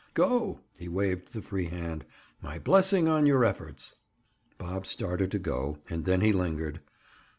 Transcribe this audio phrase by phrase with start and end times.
[0.15, 2.05] "Go!" He waved the free hand.
[2.41, 3.93] "My blessing on your efforts."
[4.57, 6.79] Bob started to go, and then he lingered.